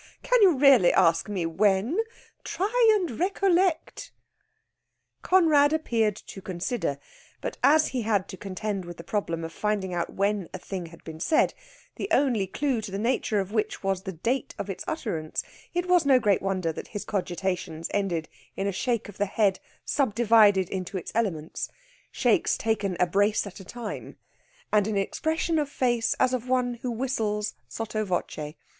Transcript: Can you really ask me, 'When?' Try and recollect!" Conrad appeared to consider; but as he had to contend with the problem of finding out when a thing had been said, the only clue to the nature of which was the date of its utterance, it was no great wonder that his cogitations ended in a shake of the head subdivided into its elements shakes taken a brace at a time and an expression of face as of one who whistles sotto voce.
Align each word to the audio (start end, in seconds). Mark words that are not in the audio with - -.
Can 0.23 0.41
you 0.41 0.55
really 0.57 0.91
ask 0.91 1.29
me, 1.29 1.45
'When?' 1.45 1.99
Try 2.43 2.97
and 2.99 3.19
recollect!" 3.19 4.11
Conrad 5.21 5.73
appeared 5.73 6.15
to 6.15 6.41
consider; 6.41 6.97
but 7.39 7.57
as 7.63 7.89
he 7.89 8.01
had 8.01 8.27
to 8.29 8.35
contend 8.35 8.83
with 8.85 8.97
the 8.97 9.03
problem 9.03 9.43
of 9.43 9.53
finding 9.53 9.93
out 9.93 10.11
when 10.11 10.49
a 10.55 10.57
thing 10.57 10.87
had 10.87 11.03
been 11.03 11.19
said, 11.19 11.53
the 11.97 12.07
only 12.09 12.47
clue 12.47 12.81
to 12.81 12.89
the 12.89 12.97
nature 12.97 13.39
of 13.39 13.51
which 13.51 13.83
was 13.83 14.01
the 14.01 14.11
date 14.11 14.55
of 14.57 14.71
its 14.71 14.83
utterance, 14.87 15.43
it 15.71 15.85
was 15.87 16.03
no 16.03 16.17
great 16.19 16.41
wonder 16.41 16.71
that 16.71 16.87
his 16.97 17.05
cogitations 17.05 17.87
ended 17.93 18.27
in 18.57 18.65
a 18.65 18.71
shake 18.71 19.07
of 19.07 19.19
the 19.19 19.27
head 19.27 19.59
subdivided 19.85 20.67
into 20.69 20.97
its 20.97 21.11
elements 21.13 21.69
shakes 22.11 22.57
taken 22.57 22.97
a 22.99 23.05
brace 23.05 23.45
at 23.45 23.59
a 23.59 23.63
time 23.63 24.17
and 24.73 24.87
an 24.87 24.97
expression 24.97 25.59
of 25.59 25.69
face 25.69 26.15
as 26.19 26.33
of 26.33 26.49
one 26.49 26.79
who 26.81 26.89
whistles 26.89 27.53
sotto 27.67 28.03
voce. 28.03 28.55